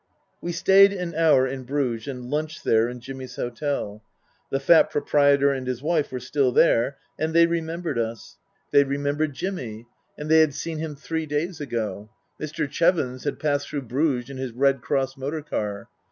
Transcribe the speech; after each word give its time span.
We 0.41 0.51
stayed 0.51 0.93
an 0.93 1.13
hour 1.13 1.45
in 1.45 1.61
Bruges 1.63 2.07
and 2.07 2.25
lunched 2.31 2.63
there 2.63 2.89
in 2.89 3.01
Jimmy's 3.01 3.35
hotel. 3.35 4.01
The 4.49 4.59
fat 4.59 4.89
proprietor 4.89 5.51
and 5.51 5.67
his 5.67 5.83
wife 5.83 6.11
were 6.11 6.19
still 6.19 6.51
there 6.51 6.97
and 7.19 7.35
they 7.35 7.45
remembered 7.45 7.99
us. 7.99 8.37
They 8.71 8.83
remembered 8.83 9.29
Book 9.35 9.43
III: 9.43 9.49
His 9.51 9.57
Book 9.57 9.87
289 10.17 10.17
Jimmy. 10.17 10.17
And 10.17 10.31
they 10.31 10.39
had 10.39 10.53
seen 10.55 10.77
him 10.79 10.95
three 10.95 11.25
days 11.27 11.61
ago. 11.61 12.09
Mr. 12.41 12.67
Chevons 12.67 13.25
had 13.25 13.37
passed 13.37 13.67
through 13.69 13.83
Bruges 13.83 14.31
in 14.31 14.37
his 14.37 14.53
Red 14.53 14.81
Cross 14.81 15.17
motor 15.17 15.43
car. 15.43 15.87